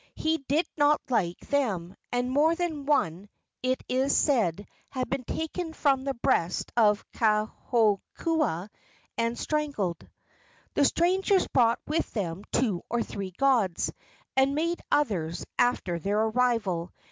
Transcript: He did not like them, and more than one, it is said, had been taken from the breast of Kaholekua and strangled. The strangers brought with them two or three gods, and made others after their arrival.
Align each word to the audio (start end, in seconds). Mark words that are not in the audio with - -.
He 0.15 0.39
did 0.39 0.65
not 0.77 0.99
like 1.11 1.37
them, 1.41 1.95
and 2.11 2.31
more 2.31 2.55
than 2.55 2.87
one, 2.87 3.29
it 3.61 3.83
is 3.87 4.17
said, 4.17 4.67
had 4.89 5.07
been 5.11 5.23
taken 5.23 5.73
from 5.73 6.03
the 6.05 6.15
breast 6.15 6.71
of 6.75 7.05
Kaholekua 7.11 8.69
and 9.19 9.37
strangled. 9.37 10.09
The 10.73 10.85
strangers 10.85 11.45
brought 11.49 11.81
with 11.85 12.11
them 12.15 12.45
two 12.51 12.81
or 12.89 13.03
three 13.03 13.33
gods, 13.37 13.93
and 14.35 14.55
made 14.55 14.81
others 14.91 15.45
after 15.59 15.99
their 15.99 16.19
arrival. 16.19 16.91